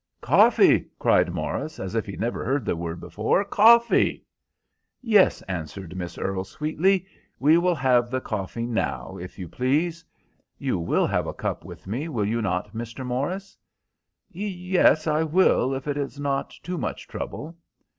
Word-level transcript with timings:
"Coffee!" 0.21 0.87
cried 0.97 1.31
Morris, 1.31 1.79
as 1.79 1.93
if 1.93 2.07
he 2.07 2.13
had 2.13 2.19
never 2.21 2.43
heard 2.43 2.65
the 2.65 2.75
word 2.75 2.99
before. 2.99 3.45
"Coffee!" 3.45 4.25
"Yes," 4.99 5.43
answered 5.43 5.95
Miss 5.95 6.17
Earle, 6.17 6.43
sweetly, 6.43 7.05
"we 7.37 7.59
will 7.59 7.75
have 7.75 8.09
the 8.09 8.19
coffee 8.19 8.65
now, 8.65 9.17
if 9.21 9.37
you 9.37 9.47
please. 9.47 10.03
You 10.57 10.79
will 10.79 11.05
have 11.05 11.27
a 11.27 11.35
cup 11.35 11.63
with 11.63 11.85
me, 11.85 12.09
will 12.09 12.25
you 12.25 12.41
not, 12.41 12.73
Mr. 12.73 13.05
Morris?" 13.05 13.55
"Yes, 14.31 15.05
I 15.05 15.21
will, 15.21 15.71
if 15.75 15.87
it 15.87 15.97
is 15.97 16.19
not 16.19 16.49
too 16.63 16.79
much 16.79 17.07
trouble." 17.07 17.55